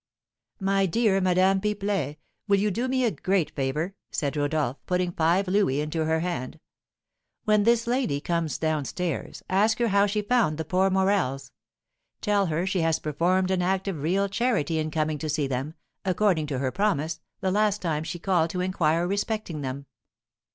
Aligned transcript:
"My 0.59 0.87
dear 0.87 1.21
Madame 1.21 1.61
Pipelet, 1.61 2.17
will 2.47 2.57
you 2.57 2.71
do 2.71 2.87
me 2.87 3.05
a 3.05 3.11
great 3.11 3.51
favour?" 3.55 3.93
said 4.09 4.35
Rodolph, 4.35 4.83
putting 4.87 5.11
five 5.11 5.47
louis 5.47 5.79
into 5.79 6.05
her 6.05 6.21
hand. 6.21 6.59
"When 7.43 7.65
this 7.65 7.85
lady 7.85 8.19
comes 8.19 8.57
down 8.57 8.85
stairs, 8.85 9.43
ask 9.47 9.77
her 9.77 9.89
how 9.89 10.07
she 10.07 10.23
found 10.23 10.57
the 10.57 10.65
poor 10.65 10.89
Morels. 10.89 11.51
Tell 12.19 12.47
her 12.47 12.65
she 12.65 12.81
has 12.81 12.97
performed 12.97 13.51
an 13.51 13.61
act 13.61 13.87
of 13.87 14.01
real 14.01 14.27
charity 14.27 14.79
in 14.79 14.89
coming 14.89 15.19
to 15.19 15.29
see 15.29 15.45
them, 15.45 15.75
according 16.03 16.47
to 16.47 16.57
her 16.57 16.71
promise, 16.71 17.19
the 17.41 17.51
last 17.51 17.79
time 17.83 18.03
she 18.03 18.17
called 18.17 18.49
to 18.49 18.61
inquire 18.61 19.05
respecting 19.07 19.61
them." 19.61 19.85